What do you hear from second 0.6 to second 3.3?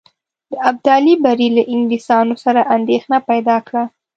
ابدالي بری له انګلیسیانو سره اندېښنه